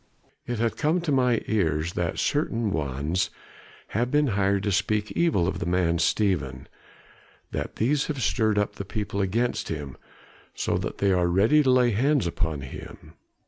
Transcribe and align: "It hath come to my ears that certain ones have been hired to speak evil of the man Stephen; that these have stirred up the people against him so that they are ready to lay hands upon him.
"It 0.47 0.57
hath 0.57 0.77
come 0.77 0.99
to 1.01 1.11
my 1.11 1.43
ears 1.45 1.93
that 1.93 2.17
certain 2.17 2.71
ones 2.71 3.29
have 3.89 4.09
been 4.09 4.29
hired 4.29 4.63
to 4.63 4.71
speak 4.71 5.11
evil 5.11 5.47
of 5.47 5.59
the 5.59 5.67
man 5.67 5.99
Stephen; 5.99 6.67
that 7.51 7.75
these 7.75 8.07
have 8.07 8.19
stirred 8.23 8.57
up 8.57 8.77
the 8.77 8.83
people 8.83 9.21
against 9.21 9.69
him 9.69 9.95
so 10.55 10.75
that 10.79 10.97
they 10.97 11.11
are 11.11 11.27
ready 11.27 11.61
to 11.61 11.69
lay 11.69 11.91
hands 11.91 12.25
upon 12.25 12.61
him. 12.61 13.13